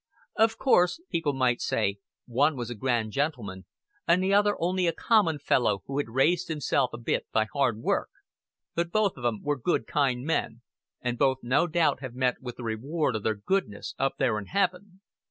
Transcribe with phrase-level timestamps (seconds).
[0.35, 3.65] "Of course," people might say, "one was a grand gentleman,
[4.07, 7.77] and the other only a common fellow who had raised himself a bit by hard
[7.77, 8.09] work;
[8.73, 10.63] but both of 'em were good kind men,
[11.01, 14.47] and both no doubt have met with the reward of their goodness up there in
[14.47, 15.01] Heaven."